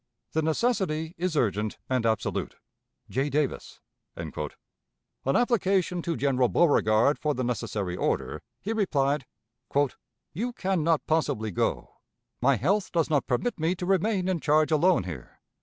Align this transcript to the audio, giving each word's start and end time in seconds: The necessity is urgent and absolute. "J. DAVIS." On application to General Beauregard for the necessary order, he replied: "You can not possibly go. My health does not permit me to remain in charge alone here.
The 0.31 0.41
necessity 0.41 1.13
is 1.19 1.37
urgent 1.37 1.77
and 1.87 2.07
absolute. 2.07 2.55
"J. 3.07 3.29
DAVIS." 3.29 3.81
On 4.17 5.35
application 5.35 6.01
to 6.01 6.17
General 6.17 6.49
Beauregard 6.49 7.19
for 7.19 7.35
the 7.35 7.43
necessary 7.43 7.95
order, 7.95 8.41
he 8.59 8.73
replied: 8.73 9.27
"You 10.33 10.53
can 10.53 10.83
not 10.83 11.05
possibly 11.05 11.51
go. 11.51 11.97
My 12.41 12.55
health 12.55 12.91
does 12.91 13.11
not 13.11 13.27
permit 13.27 13.59
me 13.59 13.75
to 13.75 13.85
remain 13.85 14.27
in 14.27 14.39
charge 14.39 14.71
alone 14.71 15.03
here. 15.03 15.39